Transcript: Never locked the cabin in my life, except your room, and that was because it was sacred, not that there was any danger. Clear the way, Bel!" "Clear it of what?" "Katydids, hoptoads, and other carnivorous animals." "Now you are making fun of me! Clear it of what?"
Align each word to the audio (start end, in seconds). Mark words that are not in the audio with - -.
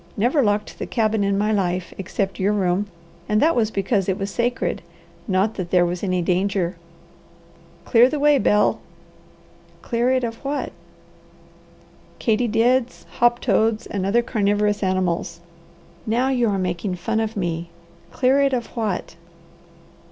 Never 0.17 0.41
locked 0.41 0.79
the 0.79 0.87
cabin 0.87 1.23
in 1.23 1.37
my 1.37 1.51
life, 1.51 1.93
except 1.99 2.39
your 2.39 2.53
room, 2.53 2.87
and 3.29 3.39
that 3.39 3.55
was 3.55 3.69
because 3.69 4.09
it 4.09 4.17
was 4.17 4.31
sacred, 4.31 4.81
not 5.27 5.53
that 5.57 5.69
there 5.69 5.85
was 5.85 6.01
any 6.01 6.23
danger. 6.23 6.75
Clear 7.85 8.09
the 8.09 8.17
way, 8.19 8.39
Bel!" 8.39 8.79
"Clear 9.83 10.09
it 10.09 10.23
of 10.23 10.37
what?" 10.37 10.71
"Katydids, 12.17 13.05
hoptoads, 13.19 13.85
and 13.85 14.03
other 14.03 14.23
carnivorous 14.23 14.81
animals." 14.81 15.39
"Now 16.07 16.29
you 16.29 16.49
are 16.49 16.57
making 16.57 16.95
fun 16.95 17.19
of 17.19 17.37
me! 17.37 17.69
Clear 18.11 18.41
it 18.41 18.53
of 18.53 18.75
what?" 18.75 19.15